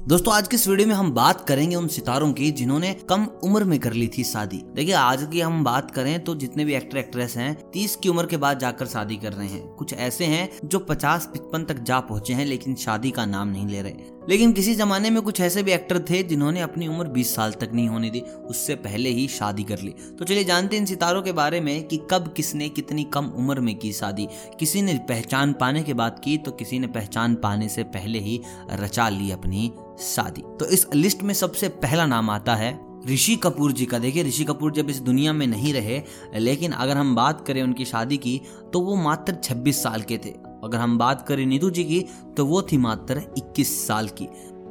[0.00, 3.64] दोस्तों, आज के इस वीडियो में हम बात करेंगे उन सितारों की जिन्होंने कम उम्र
[3.64, 6.98] में कर ली थी शादी। देखिए, आज की हम बात करें तो जितने भी एक्टर,
[6.98, 10.48] एक्ट्रेस हैं, तीस की उम्र के बाद जाकर शादी कर रहे हैं। कुछ ऐसे हैं
[10.64, 14.52] जो पचास, पचपन तक जा पहुँचे हैं, लेकिन शादी का नाम नहीं ले रहे। लेकिन
[14.52, 17.88] किसी जमाने में कुछ ऐसे भी एक्टर थे जिन्होंने अपनी उम्र 20 साल तक नहीं
[17.88, 21.32] होने दी, उससे पहले ही शादी कर ली। तो चलिए जानते हैं इन सितारों के
[21.32, 24.28] बारे में कि कब किसने कितनी कम उम्र में की शादी।
[24.58, 28.40] किसी ने पहचान पाने के बाद की तो किसी ने पहचान पाने से पहले ही
[28.72, 33.72] रचा ली अपनी शादी। तो इस लिस्ट में सबसे पहला नाम आता है ऋषि कपूर
[33.72, 36.02] जी का। देखिए, ऋषि कपूर जब इस दुनिया में नहीं रहे,
[36.34, 38.40] लेकिन अगर हम बात करें उनकी शादी की
[38.72, 42.04] तो वो मात्र 26 साल के थे। अगर हम बात करें नीतू जी की
[42.36, 44.28] तो वो थी मात्र 21 साल की।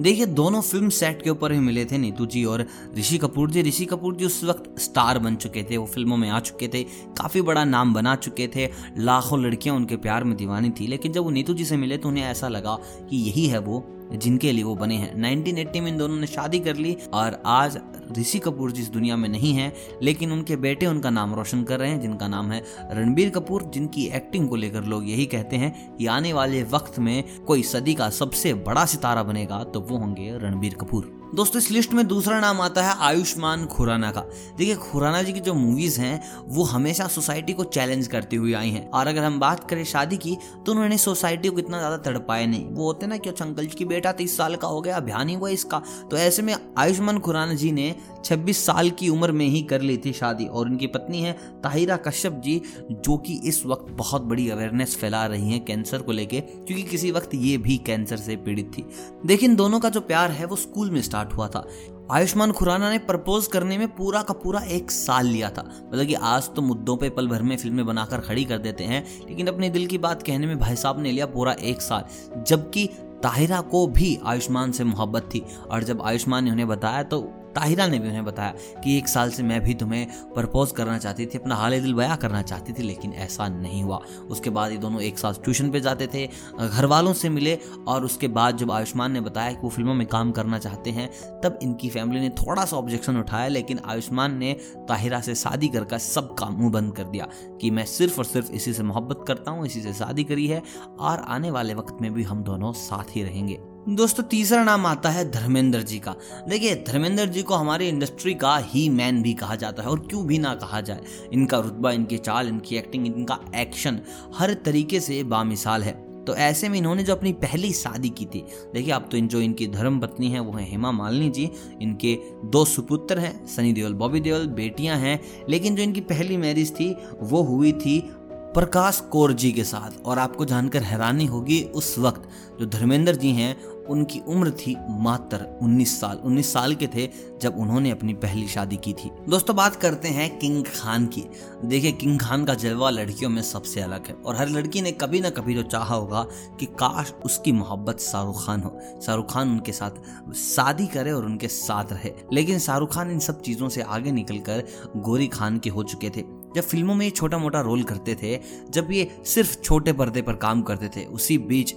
[0.00, 2.66] देखिए, दोनों फ़िल्म सेट के ऊपर ही मिले थे नीतू जी और
[2.98, 6.28] ऋषि कपूर जी। ऋषि कपूर जी उस वक्त स्टार बन चुके थे, वो फ़िल्मों में
[6.30, 6.82] आ चुके थे,
[7.18, 8.68] काफ़ी बड़ा नाम बना चुके थे,
[8.98, 12.08] लाखों लड़कियाँ उनके प्यार में दीवानी थी। लेकिन जब वो नीतू जी से मिले तो
[12.08, 12.78] उन्हें ऐसा लगा
[13.10, 16.58] कि यही है वो जिनके लिए वो बने हैं। 1980 में इन दोनों ने शादी
[16.60, 17.78] कर ली और आज
[18.18, 21.90] ऋषि कपूर जिस दुनिया में नहीं है, लेकिन उनके बेटे उनका नाम रोशन कर रहे
[21.90, 26.06] हैं, जिनका नाम है रणबीर कपूर, जिनकी एक्टिंग को लेकर लोग यही कहते हैं कि
[26.06, 30.74] आने वाले वक्त में कोई सदी का सबसे बड़ा सितारा बनेगा तो वो होंगे रणबीर
[30.74, 34.20] कपूर। दोस्तों, इस लिस्ट में दूसरा नाम आता है आयुष्मान खुराना का।
[34.56, 38.70] देखिए, खुराना जी की जो मूवीज़ हैं, वो हमेशा सोसाइटी को चैलेंज करती हुई आई
[38.70, 42.46] हैं। और अगर हम बात करें शादी की तो उन्होंने सोसाइटी को इतना ज़्यादा तड़पाया
[42.46, 44.96] नहीं। वो होते ना कि अच्छा अंकल जी की बेटा, तीस साल का हो गया,
[44.96, 47.94] अभियान ही हुआ इसका। तो ऐसे में आयुष्मान खुराना जी ने
[48.24, 51.96] छब्बीस साल की उम्र में ही कर ली थी शादी और उनकी पत्नी है ताहिरा
[51.96, 56.40] कश्यप जी, जो कि इस वक्त बहुत बड़ी अवेयरनेस फैला रही हैं कैंसर को लेके,
[56.40, 58.86] क्योंकि किसी वक्त ये भी कैंसर से पीड़ित थी।
[59.26, 61.66] लेकिन दोनों का जो प्यार है, वो स्कूल में स्टार्ट स्टार्ट हुआ था।
[62.10, 65.62] आयुष्मान खुराना ने प्रपोज करने में पूरा का पूरा एक साल लिया था।
[65.92, 69.04] मतलब कि आज तो मुद्दों पे पल भर में फ़िल्में बनाकर खड़ी कर देते हैं,
[69.28, 72.04] लेकिन अपने दिल की बात कहने में भाई साहब ने लिया पूरा एक साल।
[72.42, 72.86] जबकि
[73.22, 77.20] ताहिरा को भी आयुष्मान से मोहब्बत थी, और जब आयुष्मान ने उन्हें बताया तो
[77.54, 81.26] ताहिरा ने भी उन्हें बताया कि एक साल से मैं भी तुम्हें प्रपोज करना चाहती
[81.26, 84.00] थी, अपना हाल दिल बया करना चाहती थी, लेकिन ऐसा नहीं हुआ।
[84.30, 86.26] उसके बाद ये दोनों एक साथ ट्यूशन पे जाते थे
[86.58, 90.06] घर वालों से मिले और उसके बाद जब आयुष्मान ने बताया कि वो फ़िल्मों में
[90.06, 91.08] काम करना चाहते हैं,
[91.40, 94.52] तब इनकी फैमिली ने थोड़ा सा ऑब्जेक्शन उठाया, लेकिन आयुष्मान ने
[94.88, 97.28] ताहिरा से शादी कर का सब काम मुँह बंद कर दिया
[97.60, 100.62] कि मैं सिर्फ़ और सिर्फ़ इसी से मोहब्बत करता हूँ, इसी से शादी करी है,
[100.98, 105.10] और आने वाले वक्त में भी हम दोनों साथ ही रहेंगे। दोस्तों, तीसरा नाम आता
[105.10, 106.14] है धर्मेंद्र जी का।
[106.48, 110.26] देखिए, धर्मेंद्र जी को हमारी इंडस्ट्री का ही मैन भी कहा जाता है, और क्यों
[110.26, 111.00] भी ना कहा जाए।
[111.32, 114.00] इनका रुतबा, इनकी चाल, इनकी एक्टिंग इनका एक्शन
[114.34, 118.44] हर तरीके से बामिसाल है। तो ऐसे में इन्होंने जो अपनी पहली शादी की थी,
[118.74, 121.50] देखिए, अब तो इन, जो इनकी धर्म पत्नी है, वो है हेमा मालिनी जी।
[121.82, 126.72] इनके दो सुपुत्र हैं, सनी देओल, बॉबी देओल, बेटियाँ हैं। लेकिन जो इनकी पहली मैरिज
[126.72, 128.10] थी, वो हुई थी
[128.54, 132.28] प्रकाश कौर जी के साथ। और आपको जानकर हैरानी होगी, उस वक्त
[132.60, 137.08] जो धर्मेंद्र जी हैं, उनकी उम्र थी मात्र 19 साल। 19 साल के थे
[137.42, 141.24] जब उन्होंने अपनी पहली शादी की थी। दोस्तों, बात करते हैं किंग खान की।
[141.64, 145.20] देखिए, किंग खान का जलवा लड़कियों में सबसे अलग है। और हर लड़की ने कभी
[145.20, 146.26] ना कभी तो चाहा होगा
[146.60, 149.90] कि काश उसकी मोहब्बत शाहरुख खान हो। शाहरुख खान उनके साथ
[150.34, 154.64] शादी करे और उनके साथ रहे। लेकिन शाहरुख खान इन सब चीज़ों से आगे निकलकर
[154.96, 158.38] गोरी खान के हो चुके थे। जब फ़िल्मों में ये छोटा मोटा रोल करते थे,
[158.70, 161.74] जब ये सिर्फ़ छोटे पर्दे पर काम करते थे, उसी बीच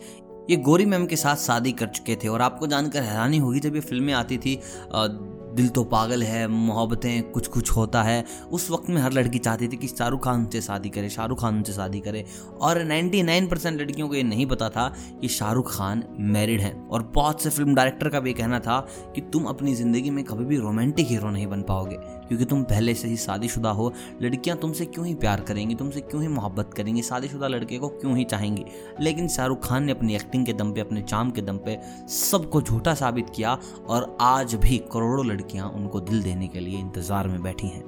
[0.49, 3.75] ये गोरी मैम के साथ शादी कर चुके थे और आपको जानकर हैरानी होगी जब
[3.75, 4.55] ये फ़िल्में आती थी
[5.55, 9.67] दिल तो पागल है, मोहब्बतें कुछ कुछ होता है। उस वक्त में हर लड़की चाहती
[9.67, 12.25] थी कि शाहरुख खान से शादी करे, शाहरुख खान से शादी करे।
[12.61, 14.87] और 99 परसेंट लड़कियों को ये नहीं पता था
[15.21, 18.79] कि शाहरुख खान मैरिड हैं। और बहुत से फ़िल्म डायरेक्टर का भी कहना था
[19.15, 22.93] कि तुम अपनी ज़िंदगी में कभी भी रोमांटिक हीरो नहीं बन पाओगे, क्योंकि तुम पहले
[22.93, 27.01] से ही शादीशुदा हो। लड़कियाँ तुमसे क्यों ही प्यार करेंगी, तुमसे क्यों ही मोहब्बत करेंगी?
[27.01, 28.65] शादीशुदा लड़के को क्यों ही चाहेंगी?
[29.01, 31.79] लेकिन शाहरुख खान ने अपनी एक्टिंग के दम पे, अपने चाम के दम पे
[32.09, 33.57] सबको झूठा साबित किया।
[33.87, 37.83] और आज भी करोड़ों लड़कियाँ उनको दिल देने के लिए इंतज़ार में बैठी हैं।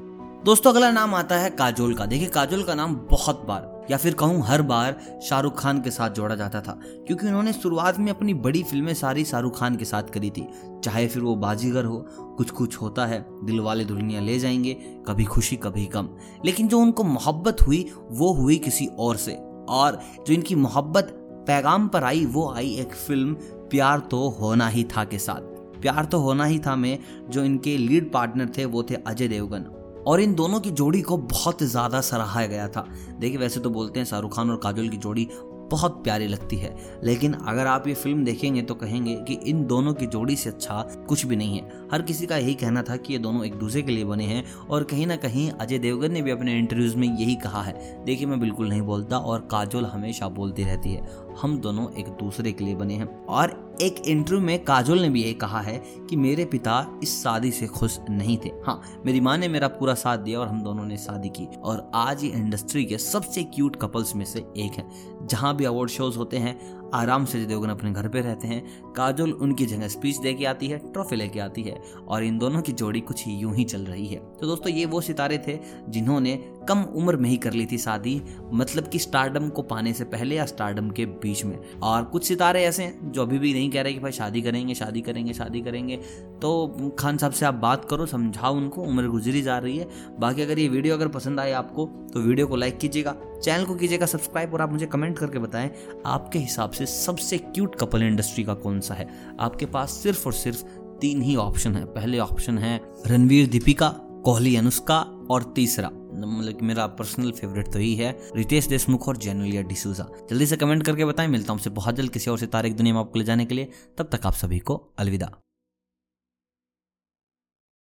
[0.46, 4.14] दोस्तों, अगला नाम आता है काजोल का। देखिए, काजोल का नाम बहुत बार, या फिर
[4.14, 8.34] कहूँ हर बार, शाहरुख खान के साथ जोड़ा जाता था, क्योंकि उन्होंने शुरुआत में अपनी
[8.34, 10.48] बड़ी फ़िल्में सारी शाहरुख खान के साथ करी थी।
[10.84, 12.06] चाहे फिर वो बाजीगर हो
[12.38, 14.74] कुछ कुछ होता है, दिल वाले दुनिया ले जाएँगे,
[15.08, 16.10] कभी खुशी, कभी गम।
[16.46, 19.34] लेकिन जो उनको मोहब्बत हुई, वो हुई किसी और से।
[19.70, 21.14] और जो इनकी मोहब्बत
[21.48, 23.34] पैगाम पर आई, वो आई एक फ़िल्म,
[23.72, 27.78] प्यार तो होना ही था के साथ। प्यार तो होना ही था में, जो इनके
[27.78, 29.66] लीड पार्टनर थे, वो थे अजय देवगन।
[30.08, 32.88] और इन दोनों की जोड़ी को बहुत ज़्यादा सराहाया गया था।
[33.20, 35.28] देखिए, वैसे तो बोलते हैं शाहरुख खान और काजोल की जोड़ी
[35.72, 39.94] बहुत प्यारी लगती है। लेकिन अगर आप ये फ़िल्म देखेंगे तो कहेंगे कि इन दोनों
[39.94, 43.14] की जोड़ी से अच्छा कुछ भी नहीं है। हर किसी का यही कहना था कि
[43.14, 46.22] ये दोनों एक दूसरे के लिए बने हैं और कहीं ना कहीं अजय देवगन ने
[46.22, 50.28] भी अपने इंटरव्यूज़ में यही कहा है। देखिए, मैं बिल्कुल नहीं बोलता और काजोल हमेशा
[50.30, 54.64] बोलती रहती है। हम दोनों एक दूसरे के लिए बने हैं। और एक इंटरव्यू में
[54.64, 58.50] काजोल ने भी ये कहा है कि मेरे पिता इस शादी से खुश नहीं थे।
[58.50, 61.92] हाँ मेरी माँ ने मेरा पूरा साथ दिया और हम दोनों ने शादी की। और
[61.94, 64.90] आज ये इंडस्ट्री के सबसे क्यूट कपल्स में से एक है।
[65.28, 69.32] जहाँ भी अवार्ड शोज़ होते हैं, आराम से देवगन अपने घर पे रहते हैं, काजोल
[69.32, 72.72] उनकी जगह स्पीच दे के आती है ट्रॉफी लेके आती है। और इन दोनों की
[72.72, 75.60] जोड़ी कुछ यूँ ही चल रही है। तो दोस्तों, ये वो सितारे थे
[75.90, 78.22] जिन्होंने कम उम्र में ही कर ली थी शादी
[78.54, 82.64] मतलब कि स्टारडम को पाने से पहले या स्टारडम के बीच में। और कुछ सितारे
[82.64, 85.62] ऐसे हैं, जो अभी भी नहीं कह रहे कि भाई शादी करेंगे शादी करेंगे शादी
[85.62, 85.96] करेंगे।
[86.42, 89.88] तो खान साहब से आप बात करो, समझाओ उनको, उम्र गुजरी जा रही है।
[90.20, 93.76] बाकी अगर ये वीडियो अगर पसंद आए आपको तो वीडियो को लाइक कीजिएगा चैनल को
[93.76, 95.72] कीजिएगा सब्सक्राइब और आप मुझे कमेंट करके बताएँ,
[96.06, 99.08] आपके हिसाब से सबसे क्यूट कपल इंडस्ट्री का कौन सा है?
[99.40, 100.64] आपके पास सिर्फ़ और सिर्फ़
[101.02, 103.88] तीन ही ऑप्शन है। पहले ऑप्शन है रणवीर दीपिका,
[104.26, 109.62] कोहली अनुष्का और तीसरा मतलब मेरा पर्सनल फेवरेट तो ही है, रितेश देशमुख और जेनुलिया
[109.62, 112.94] डिसूजा। जल्दी से कमेंट करके बताएँ, मिलता हूँ बहुत जल्द किसी और सितारे की दुनिया
[112.94, 115.32] में आपको ले जाने के लिए। तब तक आप सभी को अलविदा।